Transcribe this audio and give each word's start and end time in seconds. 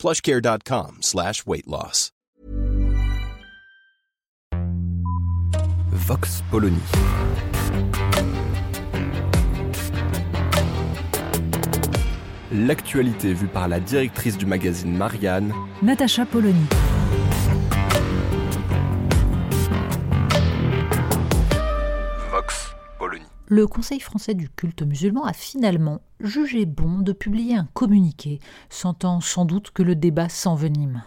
plushcare.com 0.00 0.98
slash 1.02 1.44
weight 1.46 1.66
loss. 1.66 2.10
Vox 5.92 6.42
Polony. 6.50 6.78
L'actualité 12.52 13.34
vue 13.34 13.46
par 13.46 13.68
la 13.68 13.78
directrice 13.78 14.38
du 14.38 14.46
magazine 14.46 14.96
Marianne, 14.96 15.52
Natacha 15.82 16.24
Polony. 16.24 16.66
Le 23.52 23.66
Conseil 23.66 23.98
français 23.98 24.34
du 24.34 24.48
culte 24.48 24.82
musulman 24.82 25.24
a 25.24 25.32
finalement 25.32 26.02
jugé 26.20 26.66
bon 26.66 27.00
de 27.00 27.12
publier 27.12 27.56
un 27.56 27.66
communiqué, 27.74 28.38
sentant 28.68 29.20
sans 29.20 29.44
doute 29.44 29.72
que 29.72 29.82
le 29.82 29.96
débat 29.96 30.28
s'envenime. 30.28 31.02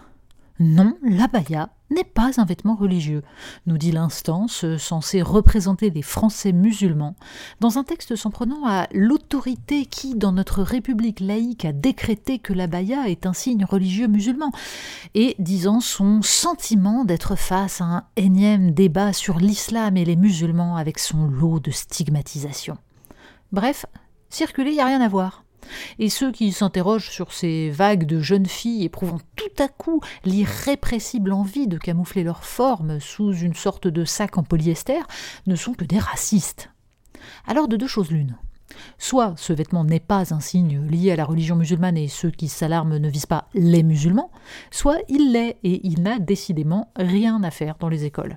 Non, 0.60 0.98
l'abaya 1.04 1.70
n'est 1.94 2.04
pas 2.04 2.32
un 2.42 2.46
vêtement 2.46 2.76
religieux, 2.76 3.24
nous 3.66 3.78
dit 3.78 3.92
l'instance 3.92 4.66
censée 4.78 5.22
représenter 5.22 5.90
les 5.90 6.02
Français 6.02 6.52
musulmans, 6.52 7.16
dans 7.60 7.78
un 7.78 7.84
texte 7.84 8.16
s'en 8.16 8.30
prenant 8.30 8.66
à 8.68 8.88
l'autorité 8.94 9.86
qui, 9.86 10.16
dans 10.16 10.32
notre 10.32 10.62
République 10.62 11.20
laïque, 11.20 11.66
a 11.66 11.72
décrété 11.72 12.40
que 12.40 12.54
l'abaya 12.54 13.08
est 13.08 13.26
un 13.26 13.34
signe 13.34 13.66
religieux 13.66 14.08
musulman, 14.08 14.52
et 15.14 15.36
disant 15.40 15.80
son 15.80 16.22
sentiment 16.22 17.06
d'être 17.06 17.36
face 17.36 17.82
à 17.82 17.86
un 17.86 18.04
énième 18.16 18.72
débat 18.72 19.14
sur 19.14 19.40
l'islam 19.40 19.98
et 19.98 20.06
les 20.06 20.16
musulmans 20.16 20.76
avec 20.76 21.00
son 21.00 21.28
lot 21.28 21.60
de 21.60 21.72
stigmatisation. 21.72 22.78
Bref, 23.52 23.86
circuler, 24.30 24.72
il 24.72 24.76
n'y 24.76 24.82
a 24.82 24.86
rien 24.86 25.02
à 25.02 25.08
voir. 25.08 25.43
Et 26.00 26.10
ceux 26.10 26.32
qui 26.32 26.52
s'interrogent 26.52 27.10
sur 27.10 27.34
ces 27.34 27.70
vagues 27.70 28.06
de 28.06 28.20
jeunes 28.20 28.46
filles 28.46 28.86
éprouvant 28.86 29.20
tout 29.36 29.64
à 29.64 29.68
coup 29.68 30.02
l'irrépressible 30.26 31.34
envie 31.34 31.68
de 31.68 31.78
camoufler 31.78 32.24
leur 32.24 32.44
forme 32.44 33.00
sous 33.00 33.34
une 33.34 33.56
sorte 33.56 33.88
de 33.88 34.06
sac 34.06 34.38
en 34.38 34.44
polyester 34.44 35.00
ne 35.48 35.56
sont 35.56 35.74
que 35.74 35.86
des 35.86 36.00
racistes. 36.00 36.70
Alors 37.48 37.68
de 37.68 37.78
deux 37.78 37.88
choses 37.88 38.12
l'une. 38.12 38.36
Soit 38.98 39.34
ce 39.38 39.54
vêtement 39.54 39.84
n'est 39.84 40.00
pas 40.00 40.34
un 40.34 40.40
signe 40.40 40.86
lié 40.88 41.12
à 41.12 41.16
la 41.16 41.26
religion 41.26 41.56
musulmane 41.56 41.98
et 41.98 42.08
ceux 42.08 42.32
qui 42.32 42.48
s'alarment 42.48 42.98
ne 42.98 43.10
visent 43.10 43.26
pas 43.26 43.48
les 43.54 43.84
musulmans, 43.84 44.32
soit 44.72 44.98
il 45.10 45.32
l'est 45.32 45.58
et 45.64 45.86
il 45.86 46.02
n'a 46.02 46.20
décidément 46.20 46.92
rien 46.96 47.44
à 47.44 47.52
faire 47.52 47.76
dans 47.80 47.90
les 47.90 48.06
écoles. 48.06 48.36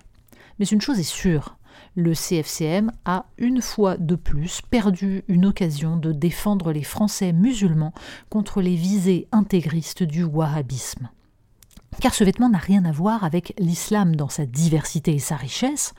Mais 0.59 0.67
une 0.67 0.81
chose 0.81 0.99
est 0.99 1.03
sûre, 1.03 1.57
le 1.95 2.15
CFCM 2.15 2.93
a 3.05 3.27
une 3.39 3.63
fois 3.63 3.97
de 3.97 4.15
plus 4.15 4.61
perdu 4.63 5.25
une 5.29 5.47
occasion 5.47 5.97
de 5.97 6.13
défendre 6.13 6.73
les 6.73 6.83
Français 6.83 7.33
musulmans 7.33 7.95
contre 8.29 8.61
les 8.61 8.75
visées 8.75 9.29
intégristes 9.33 10.03
du 10.03 10.25
wahhabisme. 10.25 11.09
Car 12.01 12.15
ce 12.15 12.25
vêtement 12.25 12.51
n'a 12.51 12.59
rien 12.59 12.85
à 12.85 12.93
voir 12.93 13.25
avec 13.25 13.55
l'islam 13.59 14.17
dans 14.17 14.29
sa 14.29 14.45
diversité 14.45 15.15
et 15.15 15.19
sa 15.19 15.37
richesse, 15.37 15.95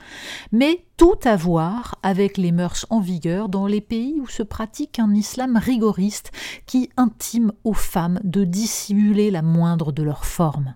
mais 0.52 0.84
tout 0.96 1.18
à 1.24 1.34
voir 1.34 1.96
avec 2.04 2.36
les 2.36 2.52
mœurs 2.52 2.86
en 2.90 3.00
vigueur 3.00 3.48
dans 3.48 3.66
les 3.66 3.80
pays 3.80 4.20
où 4.20 4.28
se 4.28 4.44
pratique 4.44 5.00
un 5.00 5.12
islam 5.12 5.56
rigoriste 5.56 6.30
qui 6.66 6.90
intime 6.96 7.52
aux 7.64 7.74
femmes 7.74 8.20
de 8.22 8.44
dissimuler 8.44 9.30
la 9.30 9.42
moindre 9.42 9.90
de 9.90 10.04
leurs 10.04 10.24
formes 10.24 10.74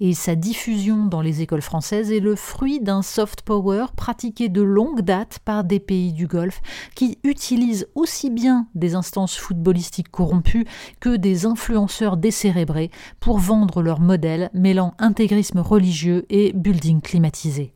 et 0.00 0.14
sa 0.14 0.34
diffusion 0.34 1.06
dans 1.06 1.20
les 1.20 1.42
écoles 1.42 1.62
françaises 1.62 2.12
est 2.12 2.20
le 2.20 2.36
fruit 2.36 2.80
d'un 2.80 3.02
soft 3.02 3.42
power 3.42 3.86
pratiqué 3.96 4.48
de 4.48 4.62
longue 4.62 5.02
date 5.02 5.38
par 5.44 5.64
des 5.64 5.80
pays 5.80 6.12
du 6.12 6.26
Golfe 6.26 6.60
qui 6.94 7.18
utilisent 7.24 7.88
aussi 7.94 8.30
bien 8.30 8.66
des 8.74 8.94
instances 8.94 9.36
footballistiques 9.36 10.10
corrompues 10.10 10.66
que 11.00 11.16
des 11.16 11.46
influenceurs 11.46 12.16
décérébrés 12.16 12.90
pour 13.20 13.38
vendre 13.38 13.82
leur 13.82 14.00
modèle 14.00 14.50
mêlant 14.54 14.94
intégrisme 14.98 15.58
religieux 15.58 16.26
et 16.30 16.52
building 16.54 17.00
climatisé. 17.00 17.74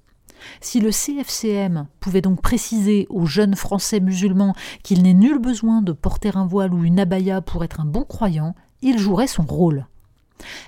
Si 0.61 0.81
le 0.81 0.91
CFCM 0.91 1.87
pouvait 2.01 2.21
donc 2.21 2.41
préciser 2.43 3.07
aux 3.11 3.27
jeunes 3.27 3.57
Français 3.57 4.01
musulmans 4.01 4.55
qu'il 4.83 5.03
n'est 5.03 5.15
nul 5.15 5.39
besoin 5.39 5.83
de 5.83 5.93
porter 5.93 6.37
un 6.37 6.47
voile 6.47 6.75
ou 6.75 6.85
une 6.85 7.01
abaya 7.01 7.41
pour 7.41 7.65
être 7.65 7.81
un 7.81 7.85
bon 7.85 8.05
croyant, 8.05 8.55
il 8.83 8.99
jouerait 8.99 9.27
son 9.27 9.45
rôle. 9.45 9.87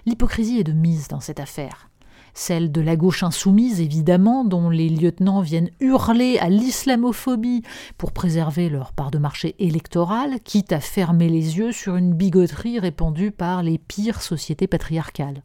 L'hypocrisie 0.06 0.58
est 0.58 0.64
de 0.64 0.72
mise 0.72 1.08
dans 1.08 1.20
cette 1.20 1.40
affaire. 1.40 1.90
Celle 2.34 2.70
de 2.70 2.80
la 2.80 2.94
gauche 2.94 3.22
insoumise, 3.22 3.80
évidemment, 3.80 4.44
dont 4.44 4.70
les 4.70 4.88
lieutenants 4.88 5.40
viennent 5.40 5.70
hurler 5.80 6.38
à 6.38 6.48
l'islamophobie 6.48 7.62
pour 7.96 8.12
préserver 8.12 8.68
leur 8.68 8.92
part 8.92 9.10
de 9.10 9.18
marché 9.18 9.56
électorale, 9.58 10.38
quitte 10.44 10.72
à 10.72 10.80
fermer 10.80 11.28
les 11.28 11.58
yeux 11.58 11.72
sur 11.72 11.96
une 11.96 12.14
bigoterie 12.14 12.78
répandue 12.78 13.32
par 13.32 13.62
les 13.62 13.78
pires 13.78 14.22
sociétés 14.22 14.68
patriarcales. 14.68 15.42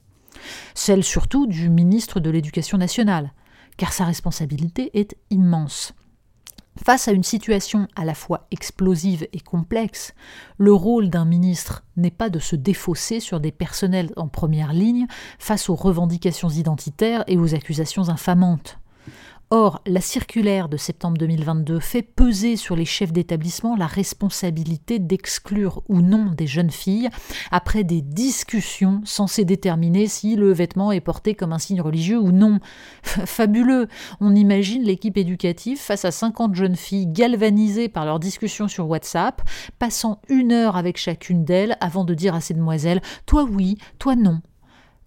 Celle 0.75 1.03
surtout 1.03 1.47
du 1.47 1.69
ministre 1.69 2.19
de 2.19 2.29
l'Éducation 2.29 2.77
nationale, 2.77 3.33
car 3.77 3.91
sa 3.91 4.05
responsabilité 4.05 4.91
est 4.93 5.15
immense. 5.31 5.93
Face 6.81 7.07
à 7.07 7.11
une 7.11 7.23
situation 7.23 7.87
à 7.95 8.03
la 8.03 8.15
fois 8.15 8.47
explosive 8.49 9.27
et 9.31 9.39
complexe, 9.39 10.13
le 10.57 10.73
rôle 10.73 11.09
d'un 11.09 11.23
ministre 11.23 11.83
n'est 11.97 12.11
pas 12.11 12.29
de 12.29 12.39
se 12.39 12.55
défausser 12.55 13.19
sur 13.19 13.39
des 13.39 13.51
personnels 13.51 14.11
en 14.15 14.27
première 14.27 14.73
ligne 14.73 15.05
face 15.37 15.69
aux 15.69 15.75
revendications 15.75 16.49
identitaires 16.49 17.23
et 17.27 17.37
aux 17.37 17.53
accusations 17.53 18.09
infamantes. 18.09 18.79
Or, 19.55 19.83
la 19.85 20.01
circulaire 20.01 20.67
de 20.67 20.77
septembre 20.77 21.15
2022 21.19 21.79
fait 21.79 22.01
peser 22.01 22.55
sur 22.55 22.75
les 22.75 22.85
chefs 22.85 23.13
d'établissement 23.13 23.75
la 23.75 23.85
responsabilité 23.85 24.97
d'exclure 24.97 25.83
ou 25.87 26.01
non 26.01 26.31
des 26.35 26.47
jeunes 26.47 26.71
filles 26.71 27.07
après 27.51 27.83
des 27.83 28.01
discussions 28.01 29.01
censées 29.05 29.45
déterminer 29.45 30.07
si 30.07 30.35
le 30.35 30.51
vêtement 30.51 30.91
est 30.91 31.01
porté 31.01 31.35
comme 31.35 31.53
un 31.53 31.59
signe 31.59 31.81
religieux 31.81 32.17
ou 32.17 32.31
non. 32.31 32.57
Fabuleux 33.03 33.89
On 34.19 34.33
imagine 34.33 34.81
l'équipe 34.81 35.17
éducative 35.17 35.77
face 35.77 36.03
à 36.03 36.09
50 36.09 36.55
jeunes 36.55 36.75
filles 36.75 37.05
galvanisées 37.05 37.89
par 37.89 38.05
leurs 38.05 38.19
discussions 38.19 38.67
sur 38.67 38.89
WhatsApp, 38.89 39.43
passant 39.77 40.19
une 40.29 40.51
heure 40.51 40.77
avec 40.77 40.97
chacune 40.97 41.45
d'elles 41.45 41.77
avant 41.79 42.05
de 42.05 42.15
dire 42.15 42.33
à 42.33 42.41
ces 42.41 42.55
demoiselles 42.55 43.03
Toi 43.27 43.43
oui, 43.43 43.77
toi 43.99 44.15
non. 44.15 44.41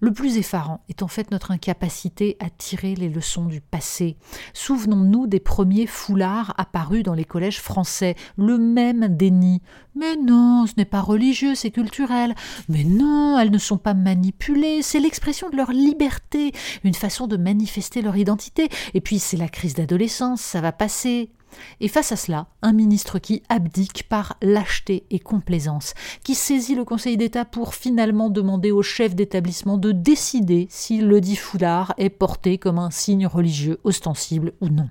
Le 0.07 0.13
plus 0.13 0.37
effarant 0.37 0.85
est 0.89 1.03
en 1.03 1.09
fait 1.09 1.33
notre 1.33 1.51
incapacité 1.51 2.37
à 2.39 2.49
tirer 2.49 2.95
les 2.95 3.09
leçons 3.09 3.47
du 3.47 3.61
passé. 3.61 4.17
Souvenons-nous 4.55 5.27
des 5.27 5.41
premiers 5.41 5.89
foulards 5.89 6.55
apparus 6.59 7.03
dans 7.03 7.13
les 7.13 7.25
collèges 7.25 7.61
français, 7.61 8.15
le 8.39 8.57
même 8.57 9.09
déni. 9.17 9.63
Mais 9.97 10.15
non, 10.15 10.65
ce 10.69 10.75
n'est 10.77 10.85
pas 10.85 11.01
religieux, 11.01 11.57
c'est 11.57 11.73
culturel. 11.73 12.37
Mais 12.69 12.85
non, 12.85 13.37
elles 13.37 13.51
ne 13.51 13.59
sont 13.59 13.79
pas 13.79 13.95
manipulées, 13.95 14.81
c'est 14.81 15.01
l'expression 15.01 15.51
de 15.51 15.57
leur 15.57 15.73
liberté, 15.73 16.53
une 16.85 16.95
façon 16.95 17.27
de 17.27 17.37
manifester 17.37 18.01
leur 18.01 18.17
identité. 18.17 18.69
Et 18.95 19.01
puis 19.01 19.19
c'est 19.19 19.37
la 19.37 19.49
crise 19.49 19.75
d'adolescence, 19.75 20.41
ça 20.41 20.61
va 20.61 20.71
passer. 20.71 21.33
Et 21.81 21.89
face 21.89 22.13
à 22.13 22.17
cela, 22.17 22.47
un 22.63 22.73
ministre 22.73 23.19
qui 23.19 23.43
abdique 23.49 24.09
par 24.09 24.37
lâcheté 24.43 25.05
et 25.11 25.19
complaisance, 25.19 25.95
qui 26.23 26.35
saisit 26.35 26.75
le 26.75 26.85
Conseil 26.85 27.17
d'État 27.17 27.45
pour 27.45 27.75
finalement 27.75 28.31
demander 28.31 28.71
au 28.71 28.83
chef 28.83 29.15
d'établissement 29.15 29.79
de 29.79 29.93
décider 29.93 30.67
si 30.71 30.99
le 30.99 31.21
dit 31.21 31.37
foulard 31.37 31.95
est 31.99 32.11
porté 32.11 32.59
comme 32.59 32.79
un 32.79 32.91
signe 32.91 33.27
religieux 33.27 33.79
ostensible 33.85 34.53
ou 34.61 34.69
non. 34.69 34.89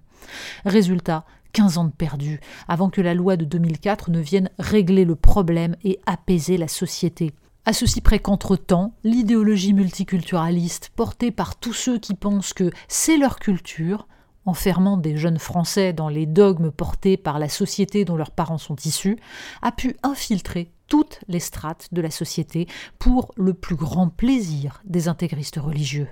Résultat, 0.65 1.25
15 1.53 1.77
ans 1.77 1.85
de 1.85 1.91
perdu, 1.91 2.41
avant 2.67 2.89
que 2.89 3.01
la 3.01 3.13
loi 3.13 3.37
de 3.37 3.45
2004 3.45 4.11
ne 4.11 4.19
vienne 4.19 4.49
régler 4.59 5.05
le 5.05 5.15
problème 5.15 5.75
et 5.83 5.99
apaiser 6.05 6.57
la 6.57 6.67
société. 6.67 7.33
À 7.67 7.73
ceci 7.73 8.01
près 8.01 8.19
qu'entre-temps, 8.19 8.93
l'idéologie 9.03 9.73
multiculturaliste, 9.73 10.91
portée 10.95 11.31
par 11.31 11.55
tous 11.55 11.73
ceux 11.73 11.97
qui 11.97 12.13
pensent 12.13 12.53
que 12.53 12.71
c'est 12.87 13.17
leur 13.17 13.39
culture, 13.39 14.07
enfermant 14.45 14.97
des 14.97 15.17
jeunes 15.17 15.39
Français 15.39 15.93
dans 15.93 16.09
les 16.09 16.25
dogmes 16.25 16.71
portés 16.71 17.17
par 17.17 17.39
la 17.39 17.49
société 17.49 18.05
dont 18.05 18.15
leurs 18.15 18.31
parents 18.31 18.57
sont 18.57 18.75
issus, 18.85 19.17
a 19.61 19.71
pu 19.71 19.95
infiltrer 20.03 20.71
toutes 20.87 21.19
les 21.27 21.39
strates 21.39 21.89
de 21.91 22.01
la 22.01 22.11
société 22.11 22.67
pour 22.99 23.31
le 23.35 23.53
plus 23.53 23.75
grand 23.75 24.09
plaisir 24.09 24.81
des 24.85 25.07
intégristes 25.07 25.57
religieux. 25.57 26.07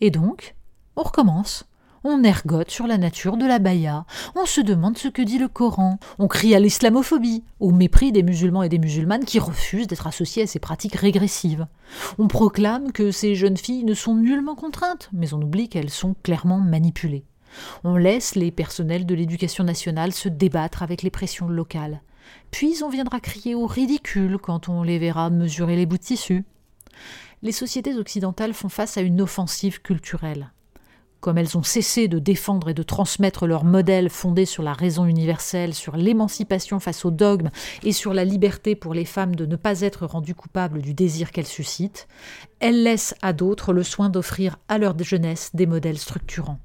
Et 0.00 0.10
donc, 0.10 0.54
on 0.96 1.02
recommence. 1.02 1.64
On 2.04 2.24
ergote 2.24 2.70
sur 2.70 2.88
la 2.88 2.98
nature 2.98 3.36
de 3.36 3.46
la 3.46 3.60
baya, 3.60 4.06
on 4.34 4.44
se 4.44 4.60
demande 4.60 4.98
ce 4.98 5.06
que 5.06 5.22
dit 5.22 5.38
le 5.38 5.46
Coran, 5.46 6.00
on 6.18 6.26
crie 6.26 6.52
à 6.52 6.58
l'islamophobie, 6.58 7.44
au 7.60 7.70
mépris 7.70 8.10
des 8.10 8.24
musulmans 8.24 8.64
et 8.64 8.68
des 8.68 8.80
musulmanes 8.80 9.24
qui 9.24 9.38
refusent 9.38 9.86
d'être 9.86 10.08
associés 10.08 10.42
à 10.42 10.46
ces 10.48 10.58
pratiques 10.58 10.96
régressives. 10.96 11.68
On 12.18 12.26
proclame 12.26 12.90
que 12.90 13.12
ces 13.12 13.36
jeunes 13.36 13.56
filles 13.56 13.84
ne 13.84 13.94
sont 13.94 14.16
nullement 14.16 14.56
contraintes, 14.56 15.10
mais 15.12 15.32
on 15.32 15.40
oublie 15.40 15.68
qu'elles 15.68 15.90
sont 15.90 16.16
clairement 16.24 16.58
manipulées. 16.58 17.24
On 17.84 17.96
laisse 17.96 18.34
les 18.34 18.50
personnels 18.50 19.06
de 19.06 19.14
l'éducation 19.14 19.64
nationale 19.64 20.12
se 20.12 20.28
débattre 20.28 20.82
avec 20.82 21.02
les 21.02 21.10
pressions 21.10 21.48
locales. 21.48 22.02
Puis 22.50 22.82
on 22.82 22.88
viendra 22.88 23.20
crier 23.20 23.54
au 23.54 23.66
ridicule 23.66 24.38
quand 24.38 24.68
on 24.68 24.82
les 24.82 24.98
verra 24.98 25.30
mesurer 25.30 25.76
les 25.76 25.86
bouts 25.86 25.98
de 25.98 26.02
tissu. 26.02 26.44
Les 27.42 27.52
sociétés 27.52 27.96
occidentales 27.96 28.54
font 28.54 28.68
face 28.68 28.96
à 28.96 29.00
une 29.00 29.20
offensive 29.20 29.82
culturelle 29.82 30.52
comme 31.22 31.38
elles 31.38 31.56
ont 31.56 31.62
cessé 31.62 32.08
de 32.08 32.18
défendre 32.18 32.68
et 32.68 32.74
de 32.74 32.82
transmettre 32.82 33.46
leur 33.46 33.64
modèle 33.64 34.10
fondé 34.10 34.44
sur 34.44 34.64
la 34.64 34.72
raison 34.72 35.06
universelle, 35.06 35.72
sur 35.72 35.96
l'émancipation 35.96 36.80
face 36.80 37.04
au 37.04 37.12
dogme 37.12 37.48
et 37.84 37.92
sur 37.92 38.12
la 38.12 38.24
liberté 38.24 38.74
pour 38.74 38.92
les 38.92 39.04
femmes 39.04 39.36
de 39.36 39.46
ne 39.46 39.54
pas 39.54 39.82
être 39.82 40.04
rendues 40.04 40.34
coupables 40.34 40.82
du 40.82 40.94
désir 40.94 41.30
qu'elles 41.30 41.46
suscitent, 41.46 42.08
elles 42.58 42.82
laissent 42.82 43.14
à 43.22 43.32
d'autres 43.32 43.72
le 43.72 43.84
soin 43.84 44.10
d'offrir 44.10 44.58
à 44.68 44.78
leur 44.78 44.98
jeunesse 44.98 45.52
des 45.54 45.66
modèles 45.66 45.98
structurants. 45.98 46.58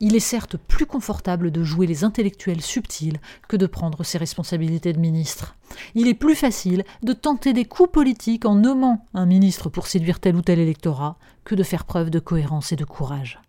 Il 0.00 0.14
est 0.14 0.20
certes 0.20 0.56
plus 0.56 0.86
confortable 0.86 1.50
de 1.50 1.64
jouer 1.64 1.86
les 1.86 2.04
intellectuels 2.04 2.62
subtils 2.62 3.20
que 3.48 3.56
de 3.56 3.66
prendre 3.66 4.04
ses 4.04 4.18
responsabilités 4.18 4.92
de 4.92 5.00
ministre. 5.00 5.56
Il 5.94 6.08
est 6.08 6.14
plus 6.14 6.36
facile 6.36 6.84
de 7.02 7.12
tenter 7.12 7.52
des 7.52 7.64
coups 7.64 7.90
politiques 7.90 8.44
en 8.44 8.54
nommant 8.54 9.06
un 9.14 9.26
ministre 9.26 9.68
pour 9.68 9.86
séduire 9.86 10.20
tel 10.20 10.36
ou 10.36 10.42
tel 10.42 10.58
électorat 10.58 11.18
que 11.44 11.54
de 11.54 11.62
faire 11.62 11.84
preuve 11.84 12.10
de 12.10 12.18
cohérence 12.18 12.72
et 12.72 12.76
de 12.76 12.84
courage 12.84 13.40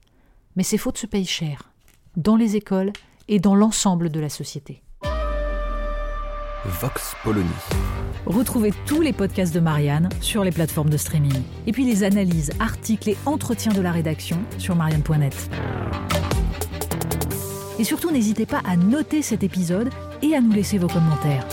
mais 0.60 0.64
ces 0.64 0.78
fautes 0.78 0.98
se 0.98 1.06
payent 1.06 1.26
cher, 1.26 1.72
dans 2.18 2.36
les 2.36 2.58
écoles 2.58 2.92
et 3.30 3.40
dans 3.40 3.56
l'ensemble 3.56 4.10
de 4.10 4.20
la 4.20 4.28
société. 4.28 4.82
Vox 6.66 7.16
Polony. 7.24 7.48
Retrouvez 8.26 8.74
tous 8.86 9.00
les 9.00 9.14
podcasts 9.14 9.54
de 9.54 9.62
Marianne 9.62 10.10
sur 10.20 10.44
les 10.44 10.52
plateformes 10.52 10.90
de 10.90 10.98
streaming. 10.98 11.42
Et 11.66 11.72
puis 11.72 11.86
les 11.86 12.04
analyses, 12.04 12.52
articles 12.60 13.10
et 13.10 13.18
entretiens 13.26 13.72
de 13.72 13.80
la 13.80 13.94
rédaction 13.94 14.38
sur 14.58 14.76
marianne.net. 14.76 15.50
Et 17.80 17.86
surtout, 17.86 18.12
n'hésitez 18.12 18.46
pas 18.46 18.62
à 18.66 18.76
noter 18.76 19.22
cet 19.22 19.42
épisode 19.42 19.90
et 20.22 20.36
à 20.36 20.42
nous 20.42 20.52
laisser 20.52 20.78
vos 20.78 20.88
commentaires. 20.88 21.48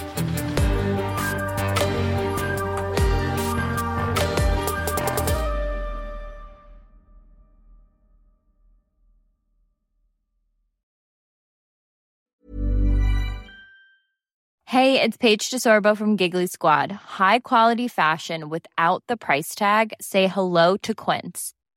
Hey, 14.68 15.00
it's 15.00 15.16
Paige 15.16 15.48
DeSorbo 15.48 15.96
from 15.96 16.16
Giggly 16.16 16.48
Squad. 16.48 16.90
High 16.92 17.38
quality 17.38 17.88
fashion 17.88 18.50
without 18.50 19.02
the 19.06 19.16
price 19.16 19.54
tag. 19.54 19.94
Say 20.00 20.26
hello 20.26 20.76
to 20.82 20.92
Quince. 20.92 21.55